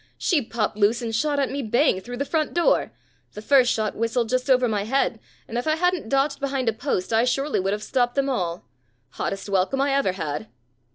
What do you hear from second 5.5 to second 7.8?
if I hadn't dodged behind a post I surely would